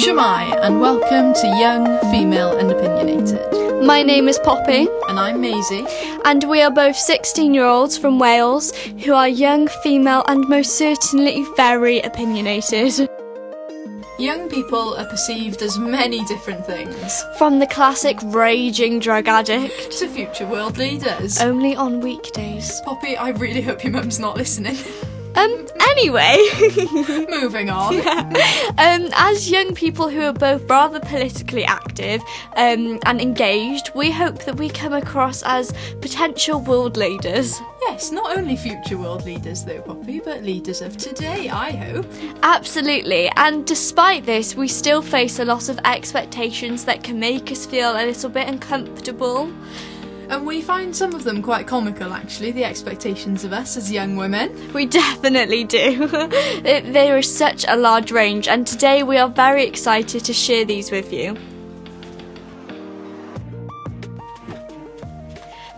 [0.00, 3.84] Shwmae, and welcome to Young, Female, and Opinionated.
[3.84, 5.84] My name is Poppy, And I'm Maisy.
[6.24, 8.72] and we are both 16 year olds from Wales
[9.04, 13.08] who are young, female, and most certainly very opinionated.
[14.18, 20.08] Young people are perceived as many different things From the classic raging drug addict, to
[20.08, 21.40] future world leaders.
[21.40, 22.80] only on weekdays.
[22.84, 24.76] Poppy, I really hope your mum's not listening.
[25.36, 26.36] Um, anyway,
[27.30, 27.94] Moving on.
[27.96, 32.20] um, as young people who are both rather politically active
[32.56, 37.60] um, and engaged, we hope that we come across as potential world leaders.
[37.82, 42.06] Yes, not only future world leaders though, Poppy, but leaders of today, I hope.
[42.42, 47.66] Absolutely, and despite this, we still face a lot of expectations that can make us
[47.66, 49.50] feel a little bit uncomfortable.
[50.30, 54.14] And we find some of them quite comical, actually, the expectations of us as young
[54.14, 54.72] women.
[54.72, 56.06] We definitely do.
[56.62, 60.92] There is such a large range, and today we are very excited to share these
[60.92, 61.36] with you.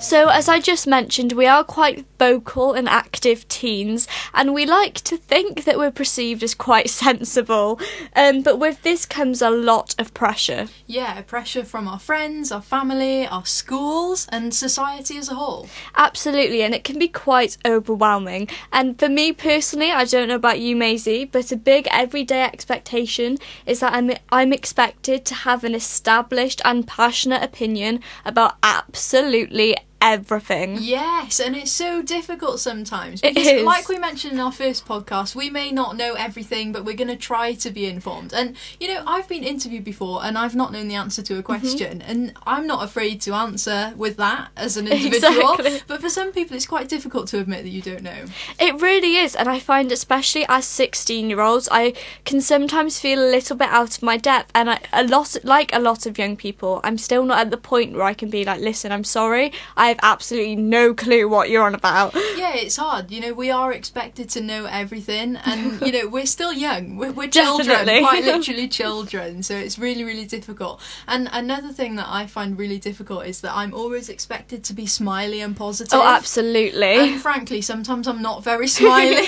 [0.02, 4.94] So, as I just mentioned, we are quite vocal and active teens, and we like
[5.02, 7.78] to think that we're perceived as quite sensible.
[8.16, 10.66] Um, but with this comes a lot of pressure.
[10.88, 15.68] Yeah, pressure from our friends, our family, our schools, and society as a whole.
[15.94, 18.48] Absolutely, and it can be quite overwhelming.
[18.72, 23.38] And for me personally, I don't know about you, Maisy, but a big everyday expectation
[23.66, 30.78] is that I'm I'm expected to have an established and passionate opinion about absolutely everything.
[30.80, 33.20] Yes, and it's so difficult sometimes.
[33.22, 33.64] It Because, is.
[33.64, 37.08] like we mentioned in our first podcast, we may not know everything, but we're going
[37.08, 38.34] to try to be informed.
[38.34, 41.36] And, you know, I've been interviewed before and I've not known the answer to a
[41.36, 41.46] mm-hmm.
[41.46, 45.54] question, and I'm not afraid to answer with that as an individual.
[45.54, 45.80] Exactly.
[45.86, 48.24] But for some people, it's quite difficult to admit that you don't know.
[48.58, 53.20] It really is, and I find especially as 16 year olds, I can sometimes feel
[53.20, 54.50] a little bit out of my depth.
[54.54, 57.56] And I, a lot, like a lot of young people, I'm still not at the
[57.56, 61.50] point where I can be like, listen, I'm sorry, I have absolutely no clue what
[61.50, 62.14] you're on about.
[62.36, 63.10] Yeah, it's hard.
[63.10, 66.96] You know, we are expected to know everything, and you know, we're still young.
[66.96, 68.00] We're, we're children, Definitely.
[68.00, 69.42] quite literally children.
[69.42, 70.80] So it's really, really difficult.
[71.06, 74.86] And another thing that I find really difficult is that I'm always expected to be
[74.86, 75.94] smiley and positive.
[75.98, 76.94] Oh, absolutely.
[76.94, 79.16] And frankly, sometimes I'm not very smiley.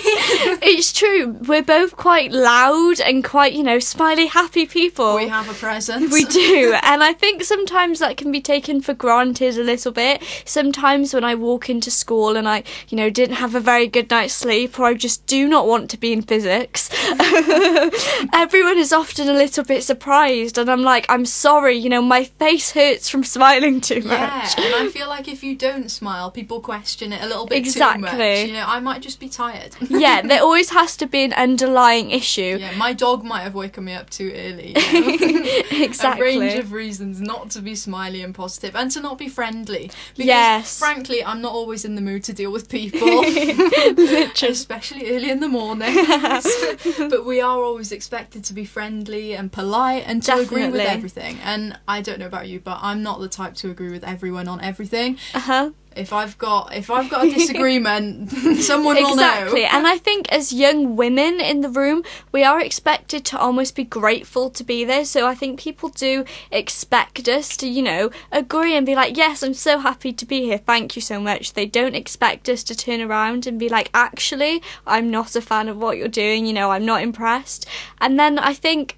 [0.62, 1.38] it's true.
[1.46, 5.16] We're both quite loud and quite, you know, smiley, happy people.
[5.16, 6.12] we have a presence.
[6.12, 6.76] We do.
[6.82, 10.22] and I think sometimes that can be taken for granted a little bit.
[10.54, 14.08] Sometimes when I walk into school and I, you know, didn't have a very good
[14.08, 16.90] night's sleep or I just do not want to be in physics,
[18.32, 20.56] everyone is often a little bit surprised.
[20.56, 24.56] And I'm like, I'm sorry, you know, my face hurts from smiling too much.
[24.56, 27.64] Yeah, and I feel like if you don't smile, people question it a little bit
[27.64, 28.02] too Exactly.
[28.02, 28.46] much.
[28.46, 29.74] You know, I might just be tired.
[29.88, 32.58] yeah, there always has to be an underlying issue.
[32.60, 34.68] Yeah, my dog might have woken me up too early.
[34.78, 35.02] You
[35.42, 35.84] know?
[35.84, 36.36] Exactly.
[36.36, 39.90] A range of reasons not to be smiley and positive and to not be friendly.
[40.16, 40.78] Because, Yes.
[40.78, 43.24] frankly, I'm not always in the mood to deal with people.
[44.42, 45.94] Especially early in the morning.
[47.10, 51.38] but we are always expected to be friendly and polite and to agree with everything.
[51.42, 54.48] And I don't know about you, but I'm not the type to agree with everyone
[54.48, 55.18] on everything.
[55.34, 55.70] Uh huh.
[55.96, 59.22] If I've got if I've got a disagreement, someone will know.
[59.22, 59.64] Exactly.
[59.64, 63.84] And I think as young women in the room, we are expected to almost be
[63.84, 65.04] grateful to be there.
[65.04, 69.42] So I think people do expect us to, you know, agree and be like, yes,
[69.42, 70.58] I'm so happy to be here.
[70.58, 71.52] Thank you so much.
[71.52, 75.68] They don't expect us to turn around and be like, actually, I'm not a fan
[75.68, 76.46] of what you're doing.
[76.46, 77.66] You know, I'm not impressed.
[78.00, 78.96] And then I think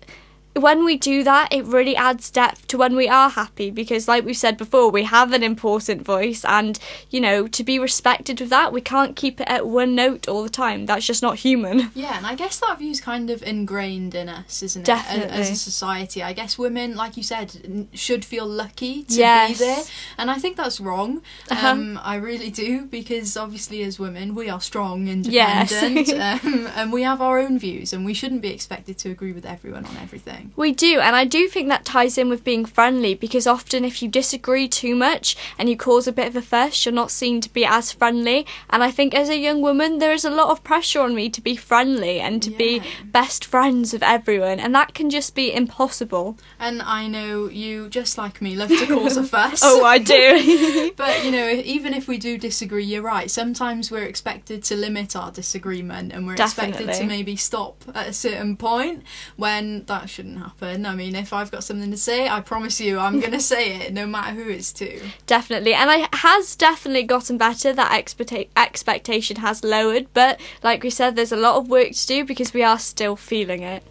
[0.57, 4.25] when we do that, it really adds depth to when we are happy because, like
[4.25, 6.79] we've said before, we have an important voice, and
[7.11, 10.43] you know, to be respected with that, we can't keep it at one note all
[10.43, 10.87] the time.
[10.87, 11.91] That's just not human.
[11.97, 14.93] Yeah, and I guess that view's kind of ingrained in us, isn't it?
[14.93, 15.41] A- As Definitely.
[15.41, 19.59] a society, I guess women, like you said, should feel lucky to Yes.
[19.59, 19.83] be there,
[20.19, 21.23] and I think that's wrong.
[21.51, 21.69] Uh-huh.
[21.69, 25.73] Um, I really do because obviously, as women, we are strong, Yes.
[25.73, 29.33] independent, um, and we have our own views, and we shouldn't be expected to agree
[29.33, 30.46] with everyone on everything.
[30.55, 34.03] We do, and I do think that ties in with being friendly because often if
[34.03, 37.41] you disagree too much and you cause a bit of a fuss, you're not seen
[37.41, 38.47] to be as friendly.
[38.71, 41.29] And I think as a young woman, there is a lot of pressure on me
[41.31, 45.53] to be friendly and to be best friends with everyone, and that can just be
[45.53, 46.39] impossible.
[46.59, 49.61] And I know you, just like me, love to cause a fuss.
[49.65, 50.93] Oh, I do.
[50.97, 53.31] But you know, even if we do disagree, you're right.
[53.31, 58.13] Sometimes we're expected to limit our disagreement, and we're expected to maybe stop at a
[58.13, 59.03] certain point
[59.37, 60.87] when that shouldn't happen.
[60.87, 63.93] I mean, if I've got something to say, I promise you, I'm gonna say it,
[63.93, 65.01] no matter who it's to.
[65.27, 70.91] definitely and it has definitely gotten better that expecta- expectation has lowered but like we
[70.91, 73.83] said there's a lot of work to do because we are still feeling it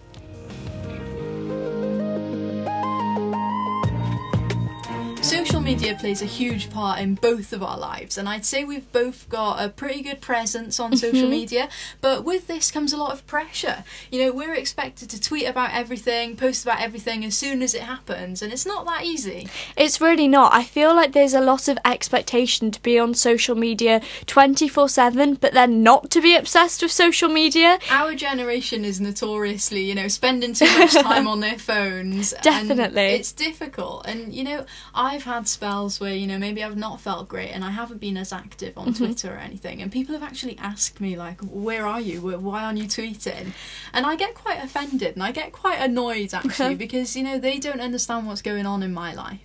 [5.66, 9.28] media plays a huge part in both of our lives, and I'd say we've both
[9.30, 11.30] got a pretty good presence on social mm-hmm.
[11.32, 11.70] media.
[12.02, 13.84] But with this comes a lot of pressure.
[14.12, 17.82] You know, we're expected to tweet about everything, post about everything as soon as it
[17.82, 19.50] happens, and it's not that easy.
[19.76, 20.54] It's really not.
[20.54, 25.34] I feel like there's a lot of expectation to be on social media 24 7,
[25.36, 27.80] but then not to be obsessed with social media.
[27.90, 32.34] Our generation is notoriously, you know, spending too much time on their phones.
[32.34, 33.08] and Definitely.
[33.08, 34.06] it's difficult.
[34.08, 34.66] And, you know,
[35.16, 38.18] I've had spells where, you know, maybe I've not felt great and I haven't been
[38.18, 39.04] as active on Mm-hmm.
[39.06, 39.82] Twitter or anything.
[39.82, 42.22] And people have actually asked me, like, where are you?
[42.22, 43.54] Why aren't you tweeting?
[43.94, 47.58] And I get quite offended and I get quite annoyed, actually, because, you know, they
[47.58, 49.40] don't understand what's going on in my life.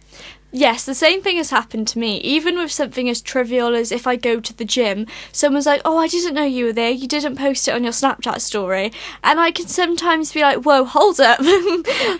[0.52, 2.16] Yes, the same thing has happened to me.
[2.22, 5.98] Even with something as trivial as if I go to the gym, someone's like, Oh,
[5.98, 6.90] I didn't know you were there.
[6.90, 8.90] You didn't post it on your Snapchat story.
[9.22, 11.38] And I can sometimes be like, Whoa, hold up.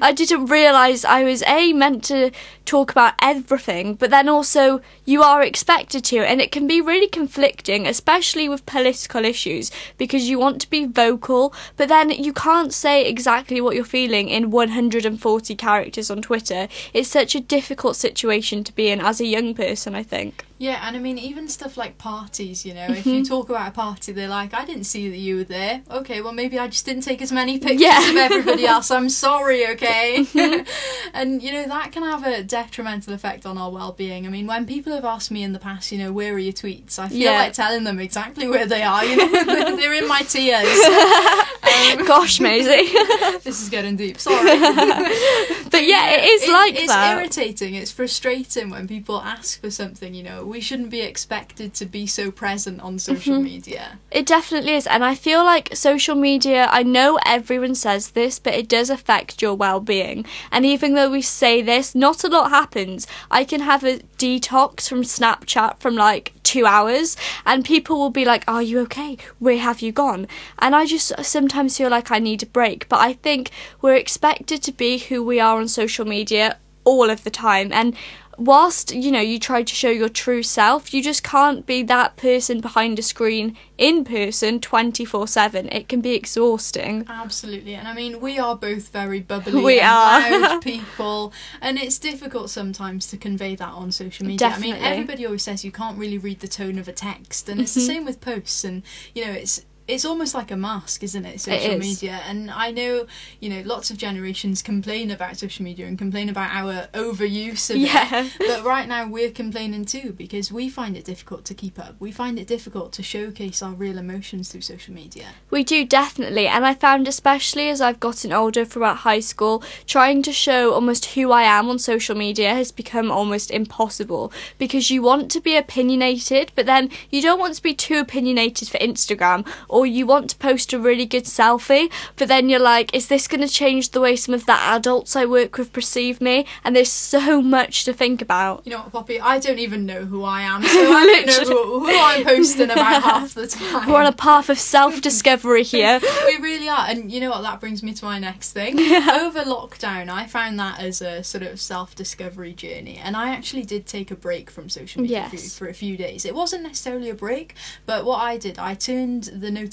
[0.01, 2.31] I didn't realise I was A, meant to
[2.65, 6.19] talk about everything, but then also you are expected to.
[6.19, 10.85] And it can be really conflicting, especially with political issues, because you want to be
[10.85, 16.69] vocal, but then you can't say exactly what you're feeling in 140 characters on Twitter.
[16.95, 18.20] It's such a difficult situation
[18.65, 20.45] to be in as a young person, I think.
[20.63, 23.71] Yeah, and I mean, even stuff like parties, you know, if you talk about a
[23.71, 25.81] party, they're like, I didn't see that you were there.
[25.91, 28.11] Okay, well, maybe I just didn't take as many pictures Yeah.
[28.11, 28.91] of everybody else.
[28.91, 30.27] I'm sorry, okay?
[31.15, 34.27] and, you know, that can have a detrimental effect on our well being.
[34.27, 36.53] I mean, when people have asked me in the past, you know, where are your
[36.53, 37.39] tweets, I feel Yeah.
[37.39, 39.45] like telling them exactly where they are, you know,
[39.77, 40.69] they're in my tears.
[40.69, 43.43] Um, Gosh, Maisy.
[43.45, 44.59] this is getting deep, sorry.
[44.59, 47.17] but yeah, it is It- like it's that.
[47.17, 47.75] irritating.
[47.77, 50.13] It's frustrating when people ask for something.
[50.13, 53.45] You know, we shouldn't be expected to be so present on social Mm-hmm.
[53.45, 53.99] media.
[54.11, 54.87] It definitely is.
[54.87, 59.41] And I feel like social media, I know everyone says this, but it does affect
[59.41, 60.25] your well being.
[60.51, 63.07] And even though we say this, not a lot happens.
[63.31, 67.17] I can have a detox from Snapchat from like two hours,
[67.47, 69.17] and people will be like, Are you okay?
[69.39, 70.27] Where have you gone?
[70.59, 72.89] And I just sometimes feel like I need a break.
[72.89, 73.51] But I think
[73.81, 77.73] we're expected to be who we are on social media all of the time.
[77.73, 77.95] And
[78.41, 82.17] whilst you know you try to show your true self you just can't be that
[82.17, 88.21] person behind a screen in person 24/7 it can be exhausting Absolutely, and I mean,
[88.21, 90.21] we are both very bubbly, We are.
[90.21, 94.49] loud people, and it's difficult sometimes to convey that on social media.
[94.49, 97.61] I mean, everybody always says you can't really read the tone of a text, and
[97.61, 97.87] it's the Mm-hmm.
[97.93, 98.83] same with posts, and
[99.15, 101.41] you know, it's it's almost like a mask, isn't it?
[101.41, 101.81] Social is.
[101.81, 103.07] media, and I know
[103.41, 107.77] you know lots of generations complain about social media and complain about our overuse of
[107.77, 108.25] Yeah.
[108.25, 108.33] it.
[108.51, 111.95] But right now we're complaining too because we find it difficult to keep up.
[112.01, 115.27] We find it difficult to showcase our real emotions through social media.
[115.51, 120.23] We do definitely, and I found especially as I've gotten older throughout high school, trying
[120.23, 125.03] to show almost who I am on social media has become almost impossible because you
[125.03, 129.47] want to be opinionated, but then you don't want to be too opinionated for Instagram,
[129.69, 133.27] or you want to post a really good selfie, but then you're like, is this
[133.29, 136.47] going to change the way some of the adults I work with perceive me?
[136.65, 138.63] And there's so much to think about.
[138.67, 139.21] You know what, Poppy?
[139.21, 142.71] I don't even know who I am, so I don't know who, who I'm posting
[142.71, 143.89] about half the time.
[143.89, 146.01] We're on a path of self discovery here.
[146.27, 147.43] we really are, and you know what?
[147.43, 148.79] That brings me to my next thing.
[148.81, 153.87] Over lockdown, I found that as a sort of self-discovery journey, and I actually did
[153.87, 155.59] take a break from social media for, Yes.
[155.59, 156.25] for a few days.
[156.25, 157.55] It wasn't necessarily a break,
[157.87, 159.70] but what I did, I turned the notifications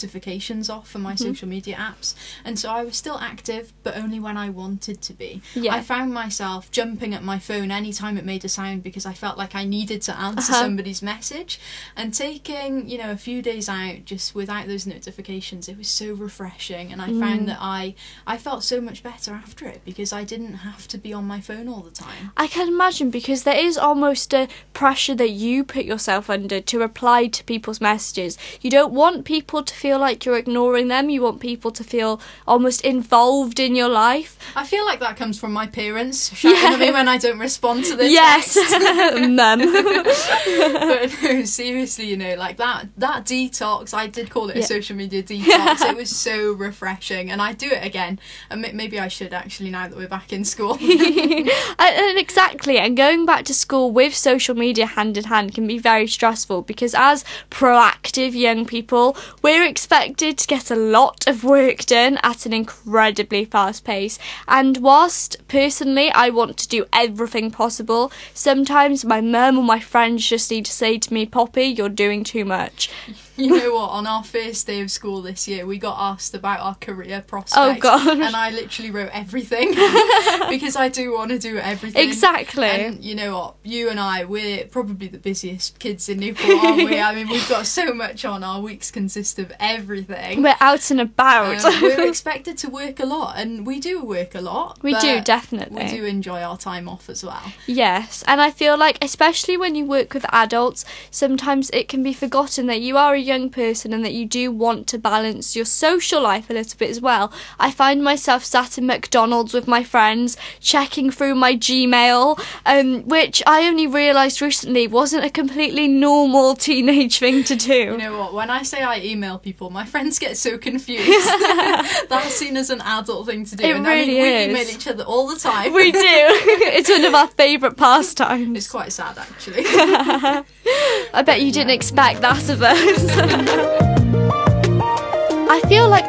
[0.69, 1.27] off for my Mm-hmm.
[1.29, 2.13] social media apps,
[2.45, 5.41] and so I was still active, but only when I wanted to be.
[5.55, 5.73] Yeah.
[5.75, 9.37] I found myself jumping at my phone anytime it made a sound because I felt
[9.37, 10.63] like I needed to answer Uh-huh.
[10.63, 11.59] somebody's message,
[11.95, 16.13] and taking you know a few days out just without those notifications, it was so
[16.13, 17.19] refreshing, and I Mm.
[17.19, 20.97] found that I I felt so much better after it because I didn't have to
[20.97, 22.31] be on my phone all the time.
[22.37, 26.79] I can imagine because there is almost a pressure that you put yourself under to
[26.79, 28.37] reply to people's messages.
[28.61, 31.09] You don't want people to feel like you're ignoring them.
[31.09, 34.37] You want people to feel almost involved in your life.
[34.55, 36.91] I feel like that comes from my parents shouting at me Yeah.
[36.93, 38.73] when I don't respond to their yes, texts.
[39.29, 39.59] mum.
[39.61, 44.65] but no, seriously, you know, like that that detox, I did call it a Yeah.
[44.65, 45.81] social media detox.
[45.89, 48.19] it was so refreshing, and I do it again.
[48.49, 50.77] And maybe I should actually now that we're back in school.
[50.81, 55.67] and, and exactly, and going back to school with social media hand in hand can
[55.67, 61.43] be very stressful because as proactive young people, we're expected to get a lot of
[61.43, 64.17] work done at an incredibly fast pace.
[64.47, 70.27] And whilst personally I want to do everything possible, sometimes my mum or my friends
[70.27, 72.89] just need to say to me, Poppy, you're doing too much.
[73.47, 73.91] You know what?
[73.91, 77.55] On our first day of school this year, we got asked about our career prospects.
[77.55, 78.19] Oh, God.
[78.19, 79.69] And I literally wrote everything
[80.49, 82.07] because I do want to do everything.
[82.07, 82.67] Exactly.
[82.67, 83.55] And you know what?
[83.63, 86.99] You and I, we're probably the busiest kids in Newport, aren't we?
[86.99, 88.43] I mean, we've got so much on.
[88.43, 90.41] Our weeks consist of everything.
[90.41, 91.63] We're out and about.
[91.63, 94.81] Um, we're expected to work a lot, and we do work a lot.
[94.81, 95.83] We do, definitely.
[95.83, 97.51] We do enjoy our time off as well.
[97.67, 102.13] Yes, and I feel like, especially when you work with adults, sometimes it can be
[102.13, 105.65] forgotten that you are a young person and that you do want to balance your
[105.65, 107.31] social life a little bit as well.
[107.59, 113.43] I find myself sat in McDonald's with my friends, checking through my Gmail, um, which
[113.45, 117.73] I only realised recently wasn't a completely normal teenage thing to do.
[117.73, 118.33] You know what?
[118.33, 121.07] When I say I email people, my friends get so confused.
[122.09, 123.63] That's seen as an adult thing to do.
[123.63, 124.49] It and I really mean, we is.
[124.49, 125.73] email each other all the time.
[125.73, 125.99] we do.
[126.01, 128.57] it's one of our favourite pastimes.
[128.57, 129.63] It's quite sad, actually.
[129.65, 133.16] I bet you didn't expect that of us.
[133.17, 133.96] 哈哈哈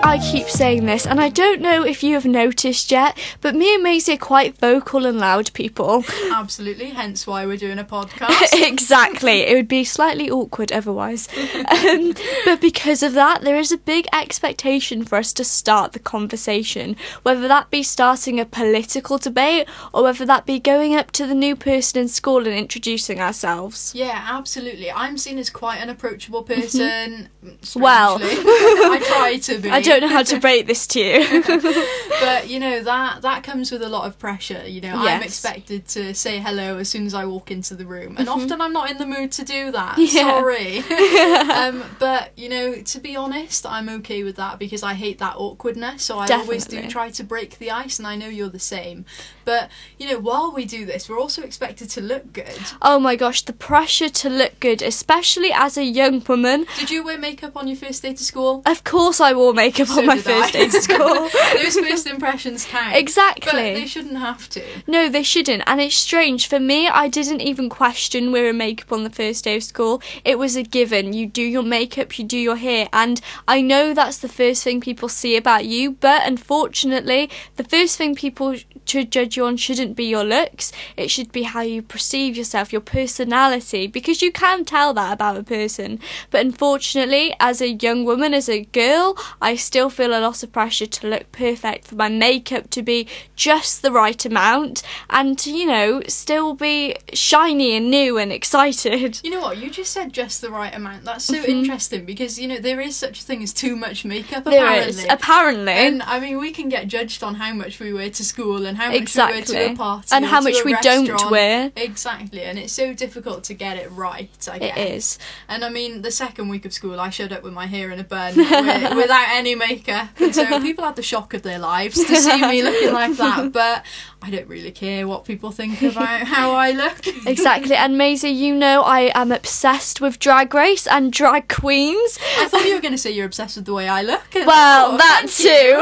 [0.08, 3.74] I keep saying this, and I don't know if you have noticed yet, but me
[3.74, 6.02] and Maisy are quite vocal and loud people.
[6.32, 6.88] Absolutely.
[6.88, 8.54] Hence why we're doing a podcast.
[8.54, 9.42] exactly.
[9.42, 11.28] It would be slightly awkward otherwise.
[11.68, 15.98] Um, but because of that, there is a big expectation for us to start the
[15.98, 21.26] conversation, whether that be starting a political debate or whether that be going up to
[21.26, 23.92] the new person in school and introducing ourselves.
[23.94, 24.90] Yeah, absolutely.
[24.90, 27.28] I'm seen as quite an approachable person.
[27.44, 27.80] Mm-hmm.
[27.80, 28.18] Well.
[28.22, 29.70] I try to be.
[29.70, 31.43] I don't know how to break this to you.
[32.21, 34.67] but you know that that comes with a lot of pressure.
[34.67, 38.17] You know, I'm expected to say hello as soon as I walk into the room,
[38.19, 39.97] and often I'm not in the mood to do that.
[39.97, 40.09] Mm-hmm.
[40.19, 40.40] Yeah.
[40.40, 40.78] Sorry.
[41.50, 45.37] um, but you know, to be honest, I'm okay with that because I hate that
[45.37, 46.02] awkwardness.
[46.02, 49.05] So I always do try to break the ice, and I know you're the same.
[49.49, 52.61] But you know, while we do this, we're also expected to look good.
[52.83, 56.67] Oh my gosh, the pressure to look good, especially as a young woman.
[56.78, 58.61] Did you wear makeup on your first day to school?
[58.67, 60.59] Of course, I wore makeup So on my first I.
[60.59, 61.31] day to school.
[61.55, 62.95] Those first impressions count.
[62.95, 63.50] Exactly.
[63.73, 64.62] But they shouldn't have to.
[64.87, 65.62] No, they shouldn't.
[65.67, 66.47] And it's strange.
[66.47, 70.02] For me, I didn't even question wearing makeup on the first day of school.
[70.26, 71.14] It was a given.
[71.14, 72.90] You do your makeup, you do your hair.
[72.93, 77.97] And I know that's the first thing people see about you, but unfortunately, the first
[77.97, 78.55] thing people
[78.88, 80.73] should judge you on shouldn't be your looks.
[80.97, 85.37] It should be how you perceive yourself, your personality, because you can tell that about
[85.37, 86.00] a person.
[86.30, 90.52] But unfortunately, as a young woman, as a girl, I still feel a lot of
[90.52, 95.50] pressure to look perfect, for my makeup to be just the right amount, and to,
[95.50, 99.21] you know, still be shiny and new and excited.
[99.25, 99.59] You know what?
[99.59, 101.04] You just said just the right amount.
[101.04, 101.50] That's so Mm-hmm.
[101.50, 104.45] interesting because you know there is such a thing as too much makeup.
[104.47, 105.04] Apparently.
[105.04, 105.73] is, apparently.
[105.73, 108.76] And I mean, we can get judged on how much we wear to school and
[108.78, 109.42] how much we wear Exactly.
[109.42, 111.70] to a party And how much we don't wear.
[111.76, 114.30] Exactly, and it's so difficult to get it right.
[114.50, 114.78] I guess.
[114.78, 115.18] is.
[115.49, 117.99] And I mean, the second week of school, I showed up with my hair in
[117.99, 122.02] a bun wi- without any makeup, and so people had the shock of their lives
[122.04, 123.52] to see me looking like that.
[123.58, 123.85] But
[124.23, 127.06] I don't really care what people think about how I look.
[127.26, 127.75] Exactly.
[127.76, 132.18] And Maisy, you know I am obsessed with drag race and drag queens.
[132.38, 134.23] I thought you were going to say you're obsessed with the way I look.
[134.35, 135.75] Well, thought, that too.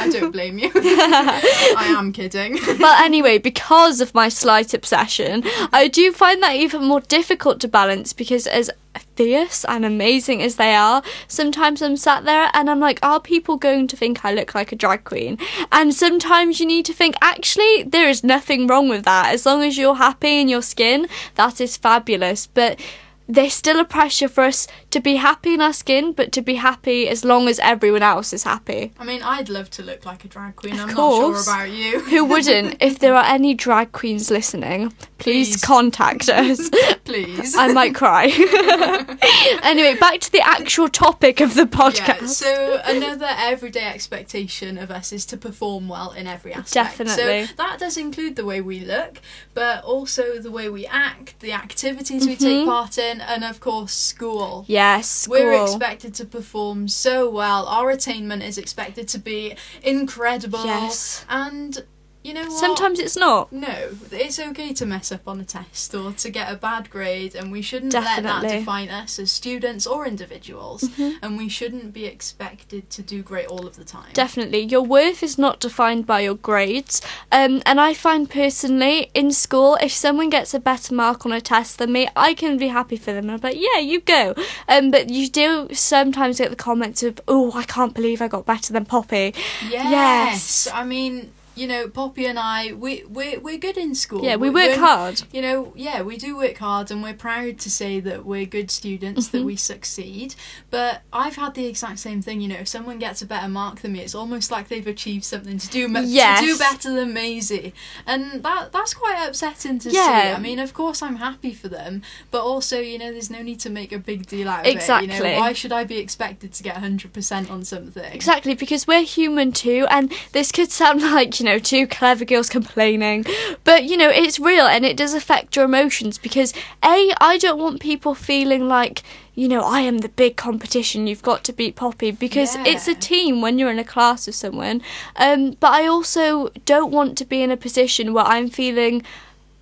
[0.00, 0.70] I don't blame you.
[1.76, 2.58] I am kidding.
[2.78, 7.68] well, anyway, because of my slight obsession, I do find that even more difficult to
[7.68, 8.70] balance because as
[9.16, 13.56] fierce and amazing as they are, sometimes I'm sat there and I'm like, are people
[13.56, 15.38] going to think I look like a drag queen?
[15.72, 19.32] And sometimes you need to think, actually, there is nothing wrong with that.
[19.34, 22.46] As long as you're happy in your skin, that is fabulous.
[22.46, 22.80] But
[23.28, 26.54] there's still a pressure for us to be happy in our skin, but to be
[26.54, 28.92] happy as long as everyone else is happy.
[28.98, 30.80] I mean, I'd love to look like a drag queen.
[30.80, 31.46] I'm course.
[31.46, 32.00] not sure about you.
[32.00, 32.76] Who wouldn't?
[32.80, 35.60] if there are any drag queens listening, please, Please.
[35.62, 36.70] contact us.
[37.08, 37.56] Please.
[37.56, 38.26] I might cry.
[39.62, 42.20] anyway, back to the actual topic of the podcast.
[42.20, 46.74] Yeah, so another everyday expectation of us is to perform well in every aspect.
[46.74, 47.46] Definitely.
[47.46, 49.20] So that does include the way we look,
[49.54, 52.44] but also the way we act, the activities we Mm-hmm.
[52.44, 54.64] take part in, and of course, school.
[54.68, 55.36] yes, school.
[55.38, 57.66] We're expected to perform so well.
[57.66, 60.64] Our attainment is expected to be incredible.
[60.64, 61.24] Yes.
[61.28, 61.84] And
[62.24, 62.52] you know what?
[62.58, 63.52] Sometimes it's not.
[63.52, 67.34] No, it's okay to mess up on a test or to get a bad grade,
[67.34, 68.58] and we shouldn't let that Mm-hmm.
[68.58, 70.88] define us as students or individuals.
[71.22, 74.10] And we shouldn't be expected to do great all of the time.
[74.12, 74.60] Definitely.
[74.60, 77.00] Your worth is not defined by your grades.
[77.32, 81.40] Um, and I find personally in school, if someone gets a better mark on a
[81.40, 83.30] test than me, I can be happy for them.
[83.30, 84.34] I'm like, yeah, you go.
[84.68, 88.44] Um, but you do sometimes get the comments of, oh, I can't believe I got
[88.46, 89.34] better than Poppy.
[89.68, 89.90] yes.
[89.90, 90.68] Yes.
[90.72, 94.24] I mean, you know, Poppy and I, we we're we're good in school.
[94.24, 95.22] Yeah, we work we're- hard.
[95.32, 98.70] You know, yeah, we do work hard, and we're proud to say that we're good
[98.70, 99.38] students, Mm-hmm.
[99.38, 100.34] that we succeed.
[100.70, 102.40] But I've had the exact same thing.
[102.40, 105.24] You know, if someone gets a better mark than me, it's almost like they've achieved
[105.24, 106.40] something to do Yes.
[106.40, 107.72] to do better than Maisy,
[108.06, 109.98] and that that's quite upsetting to see.
[109.98, 113.60] I mean, of course, I'm happy for them, but also, you know, there's no need
[113.60, 114.70] to make a big deal out of it.
[114.70, 115.08] You Exactly.
[115.18, 118.12] know, why should I be expected to get 100% on something?
[118.12, 122.50] Exactly, because we're human too, and this could sound like, you know, two clever girls
[122.50, 123.24] complaining,
[123.64, 126.52] but, you know, it's real and it does affect your emotions because,
[126.84, 129.02] A, I don't want people feeling like,
[129.34, 132.94] you know, I am the big competition, you've got to beat Poppy, because it's a
[132.94, 134.82] team when you're in a class with someone.
[135.16, 139.02] Um, but I also don't want to be in a position where I'm feeling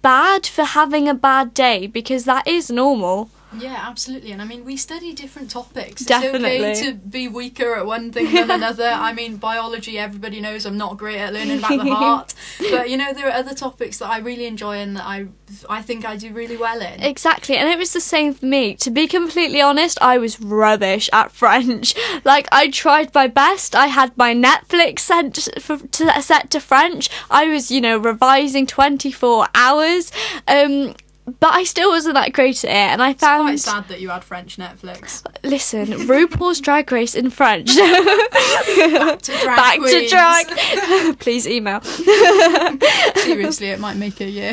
[0.03, 3.31] bad for having a bad day because that is normal.
[3.59, 4.33] Yeah, absolutely.
[4.33, 6.03] And I mean, we study different topics.
[6.03, 8.89] It's okay to be weaker at one thing than another.
[8.89, 12.35] I mean, biology, everybody knows I'm not great at learning about the heart.
[12.59, 15.27] But, you know, there are other topics that I really enjoy and that I,
[15.69, 17.03] I think I do really well in.
[17.03, 18.75] Exactly, and it was the same for me.
[18.77, 21.95] To be completely honest, I was rubbish at French.
[22.25, 23.77] Like I tried my best.
[23.77, 27.09] I had my Netflix sent for, to, set to French.
[27.31, 30.11] I was, you know, revising twenty four hours.
[30.49, 30.95] Um,
[31.27, 34.01] but I still wasn't that great at it, and I found It's quite sad that
[34.01, 35.25] you had French Netflix.
[35.43, 37.75] Listen, RuPaul's Drag Race in French.
[37.77, 41.19] Back to drag Back to drag.
[41.19, 41.81] Please email.
[43.17, 44.53] Seriously, it might make a year.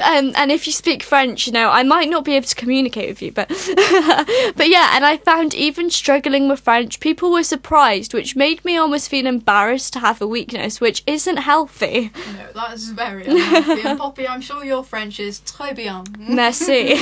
[0.00, 3.08] um, and if you speak French, you know, I might not be able to communicate
[3.08, 8.12] with you, but but yeah, and I found even struggling with French, people were surprised,
[8.12, 12.10] which made me almost feel embarrassed to have a weakness, which isn't healthy.
[12.34, 13.82] No, that's very unhealthy.
[13.88, 16.04] And Poppy, I'm sure your French is très bien.
[16.18, 16.92] Merci.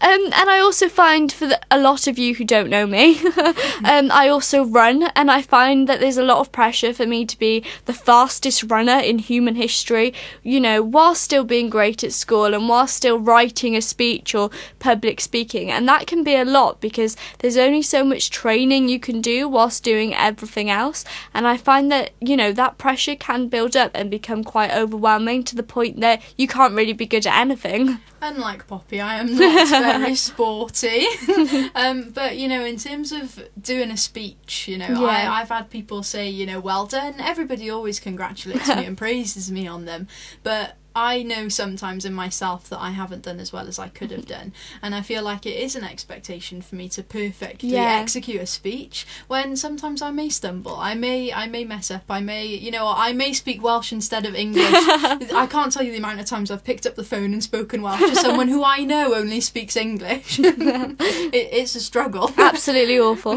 [0.00, 3.20] um, and I also find for the, a lot of you who don't know me,
[3.84, 7.24] um, I also run, and I find that there's a lot of pressure for me
[7.26, 10.14] to be the fastest runner in human history.
[10.42, 14.50] You know, while still being great at school and while still writing a speech or
[14.78, 19.00] public speaking, and that can be a lot because there's only so much training you
[19.00, 21.04] can do whilst doing everything else.
[21.34, 25.44] And I find that you know that pressure can build up and become quite overwhelming
[25.44, 27.98] to the point that you can't really be good at anything.
[28.20, 29.68] Unlike Poppy, I am not
[30.00, 31.06] very sporty.
[31.74, 35.32] um, but you know, in terms of doing a speech, you know, Yeah.
[35.32, 37.14] I, I've had people say, you know, well done.
[37.18, 40.08] Everybody always congratulates me and praises me on them.
[40.42, 44.10] But I know sometimes in myself that I haven't done as well as I could
[44.10, 44.52] have done,
[44.82, 47.98] and I feel like it is an expectation for me to perfectly Yeah.
[48.00, 49.06] execute a speech.
[49.28, 52.92] When sometimes I may stumble, I may I may mess up, I may you know
[52.94, 54.66] I may speak Welsh instead of English.
[54.72, 57.82] I can't tell you the amount of times I've picked up the phone and spoken
[57.82, 60.38] Welsh to someone who I know only speaks English.
[60.42, 62.30] it, it's a struggle.
[62.36, 63.36] Absolutely awful.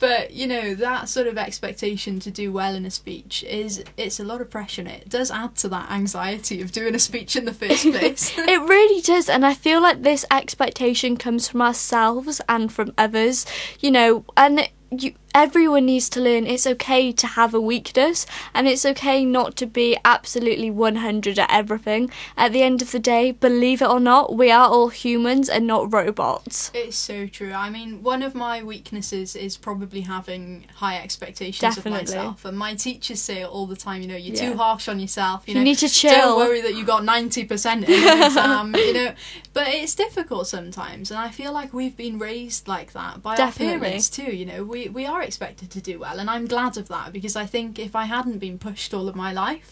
[0.00, 4.18] but you know that sort of expectation to do well in a speech is it's
[4.20, 7.36] a lot of pressure and it does add to that anxiety of doing a speech
[7.36, 8.36] in the first place.
[8.36, 13.46] It really does, and I feel like this expectation comes from ourselves and from others,
[13.80, 18.66] you know, and you everyone needs to learn it's okay to have a weakness and
[18.66, 22.10] it's okay not to be absolutely 100 at everything.
[22.38, 25.66] At the end of the day, believe it or not, we are all humans and
[25.66, 26.70] not robots.
[26.74, 32.00] it's so true i mean one of my weaknesses is probably having high expectations Definitely.
[32.00, 34.50] of myself and my teachers say it all the time you know you're Yeah.
[34.52, 36.12] too harsh on yourself you, You know need to chill.
[36.12, 39.14] don't worry that you got 90% in an exam you know
[39.52, 43.74] but it's difficult sometimes and i feel like we've been raised like that by Definitely.
[43.74, 46.76] our parents too you know we, we are expected to do well and i'm glad
[46.76, 49.70] of that because i think if i hadn't been pushed all of my life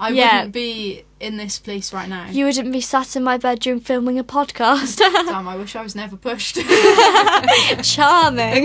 [0.00, 0.36] i Yeah.
[0.38, 4.18] wouldn't be in this place right now You wouldn't be sat in my bedroom filming
[4.18, 4.98] a podcast.
[5.30, 6.56] damn i wish i was never pushed
[7.82, 8.64] Charming.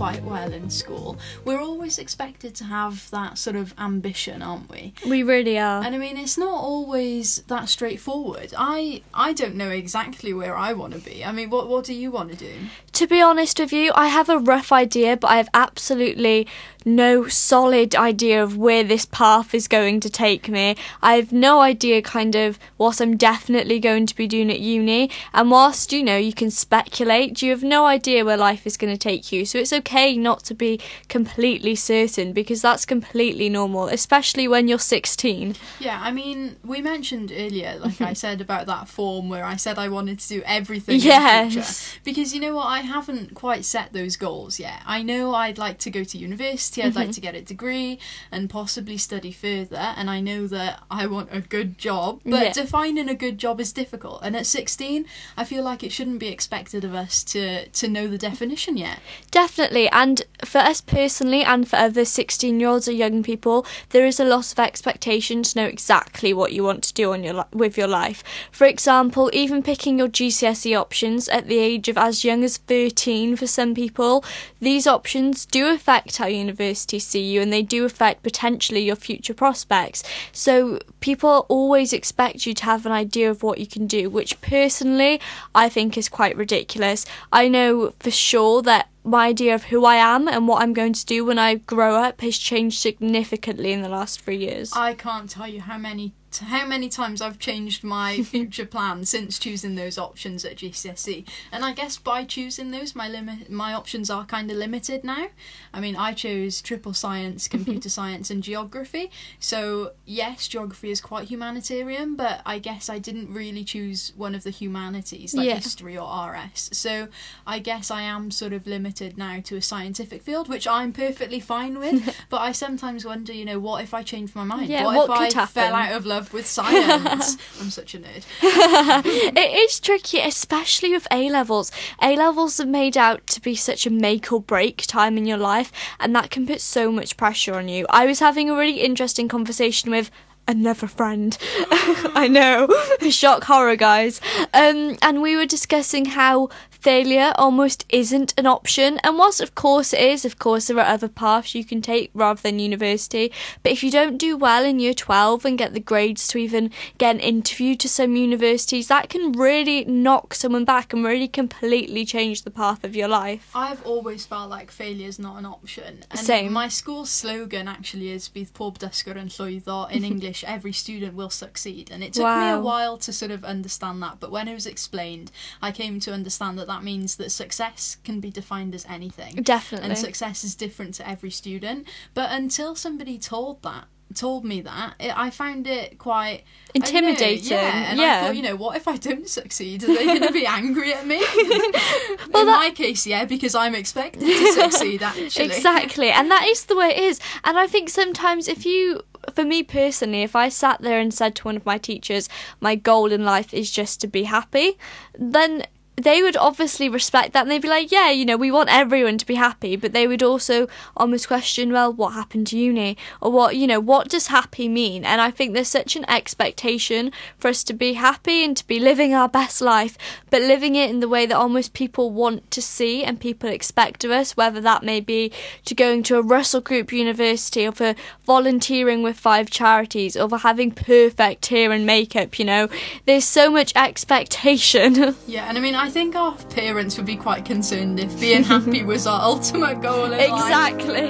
[0.10, 4.94] quite well in school, we're always expected to have that sort of ambition, aren't we?
[5.08, 5.84] we really are.
[5.84, 8.54] And I mean, it's not always that straightforward.
[8.58, 11.24] I I don't know exactly where I want to be.
[11.24, 12.56] I mean, what what do you want to do?
[12.94, 16.48] To be honest with you, I have a rough idea, but I have absolutely
[16.86, 20.76] no solid idea of where this path is going to take me.
[21.02, 25.10] I have no idea kind of what I'm definitely going to be doing at uni.
[25.34, 28.94] And whilst, you know, you can speculate, you have no idea where life is going
[28.94, 29.46] to take you.
[29.46, 34.80] So it's okay not to be completely certain because that's completely normal, especially when you're
[34.80, 35.56] 16.
[35.80, 39.78] Yeah, I mean, we mentioned earlier, like I said about that form where I said
[39.78, 41.54] I wanted to do everything in the Yes.
[41.54, 42.00] future.
[42.06, 44.82] Because you know what, I haven't quite set those goals yet.
[44.86, 46.69] I know I'd like to go to university.
[46.78, 46.82] University.
[46.82, 47.14] I'd like mm-hmm.
[47.14, 48.00] to get a degree
[48.32, 49.94] and possibly study further.
[49.96, 52.54] And I know that I want a good job, but Yeah.
[52.54, 54.22] defining a good job is difficult.
[54.24, 55.06] And at 16,
[55.38, 59.00] I feel like it shouldn't be expected of us to to know the definition yet.
[59.32, 64.06] Definitely, and for us personally, and for other 16 year olds or young people, there
[64.06, 67.34] is a lot of expectation to know exactly what you want to do on your
[67.34, 68.24] li- with your life.
[68.52, 73.36] For example, even picking your GCSE options at the age of as young as 13
[73.36, 74.24] for some people,
[74.60, 76.28] these options do affect how
[76.60, 80.04] universities see you and they do affect potentially your future prospects.
[80.32, 84.40] So, people always expect you to have an idea of what you can do, which
[84.42, 85.22] personally
[85.56, 87.06] I think is quite ridiculous.
[87.32, 90.94] I know for sure that my idea of who I am and what I'm going
[90.94, 94.74] to do when I grow up has changed significantly in the last three years.
[94.76, 99.40] I can't tell you how many how many times I've changed my future plan since
[99.40, 101.28] choosing those options at GCSE.
[101.52, 105.28] And I guess by choosing those, my limit my options are kind of limited now.
[105.74, 109.12] I mean, I chose triple science, computer science, and geography.
[109.40, 114.44] So yes, geography is quite humanitarian, but I guess I didn't really choose one of
[114.44, 115.56] the humanities like Yeah.
[115.56, 116.70] history or RS.
[116.74, 117.08] So
[117.48, 121.40] I guess I am sort of limited now to a scientific field, which I'm perfectly
[121.40, 122.16] fine with.
[122.30, 124.70] but I sometimes wonder, you know, what if I changed my mind?
[124.70, 127.38] Yeah, what, what if could I fell out of love with science?
[127.62, 128.26] I'm such a nerd.
[128.42, 131.72] it is tricky, especially with A levels.
[132.02, 135.38] A levels are made out to be such a make or break time in your
[135.38, 137.86] life, and that can put so much pressure on you.
[137.90, 140.12] I was having a really interesting conversation with
[140.50, 141.38] another friend.
[141.72, 142.68] I know,
[143.10, 144.20] shock horror, guys.
[144.54, 149.00] Um, and we were discussing how failure almost isn't an option.
[149.04, 152.12] And whilst, of course, it is, of course, there are other paths you can take
[152.14, 153.32] rather than university.
[153.64, 156.72] But if you don't do well in year 12 and get the grades to even
[156.98, 162.06] get an interview to some universities, that can really knock someone back and really completely
[162.06, 163.52] change the path of your life.
[163.54, 166.04] I've always felt like failure's not an option.
[166.12, 166.54] And Same.
[166.54, 169.92] My school's slogan actually is Bydd pob dysgwr yn llwyddo.
[169.92, 171.92] In English, every student will succeed.
[171.92, 174.66] And it took me a while to sort of understand that, but when it was
[174.66, 179.36] explained, I came to understand that that means that success can be defined as anything.
[179.44, 179.90] Definitely.
[179.90, 181.88] and success is different to every student.
[182.14, 186.44] But until somebody told that, told me that, it, I found it quite
[186.76, 189.84] I don't know, Intimidating, yeah, and I thought, you know, what if I don't succeed?
[189.84, 191.18] Are they going to be angry at me?
[192.32, 195.02] Well, In that- my case, yeah, because I'm expected to succeed.
[195.04, 197.20] Actually, Exactly, and that is the way it is.
[197.44, 199.02] And I think sometimes if you,
[199.34, 202.30] for me personally, if I sat there and said to one of my teachers,
[202.60, 204.78] my goal in life is just to be happy,
[205.18, 205.66] then
[206.04, 209.18] they would obviously respect that and they'd be like, yeah, you know, we want everyone
[209.18, 212.98] to be happy, but they would also almost question, well, what happened to uni?
[213.22, 215.04] Or what, you know, what does happy mean?
[215.04, 218.80] And I think there's such an expectation for us to be happy and to be
[218.80, 219.98] living our best life,
[220.30, 224.04] but living it in the way that almost people want to see and people expect
[224.04, 225.32] of us, whether that may be
[225.66, 230.38] to going to a Russell Group university or for volunteering with five charities or for
[230.38, 232.68] having perfect hair and makeup, you know.
[233.06, 235.16] There's so much expectation.
[235.28, 238.84] yeah, and I mean, I think our parents would be quite concerned if being happy
[238.92, 241.10] was our ultimate goal exactly.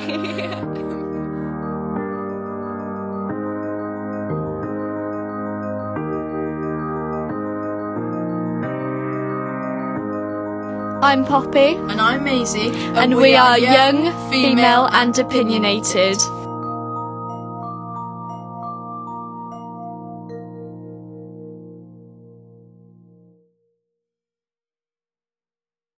[11.02, 16.18] I'm Poppy, And I'm Maisy, and we are young, female, and opinionated.